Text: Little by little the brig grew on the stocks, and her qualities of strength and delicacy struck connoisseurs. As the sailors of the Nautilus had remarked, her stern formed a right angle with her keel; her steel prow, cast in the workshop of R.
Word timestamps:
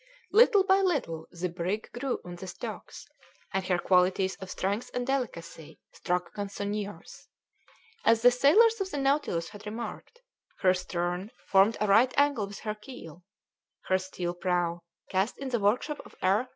Little 0.31 0.63
by 0.63 0.81
little 0.81 1.27
the 1.31 1.47
brig 1.47 1.91
grew 1.91 2.21
on 2.25 2.33
the 2.37 2.47
stocks, 2.47 3.07
and 3.53 3.63
her 3.67 3.77
qualities 3.77 4.35
of 4.37 4.49
strength 4.49 4.89
and 4.95 5.05
delicacy 5.05 5.79
struck 5.91 6.33
connoisseurs. 6.33 7.27
As 8.03 8.23
the 8.23 8.31
sailors 8.31 8.81
of 8.81 8.89
the 8.89 8.97
Nautilus 8.97 9.49
had 9.49 9.67
remarked, 9.67 10.23
her 10.61 10.73
stern 10.73 11.29
formed 11.45 11.77
a 11.79 11.85
right 11.85 12.11
angle 12.17 12.47
with 12.47 12.61
her 12.61 12.73
keel; 12.73 13.23
her 13.89 13.99
steel 13.99 14.33
prow, 14.33 14.81
cast 15.11 15.37
in 15.37 15.49
the 15.49 15.59
workshop 15.59 16.01
of 16.03 16.15
R. 16.23 16.49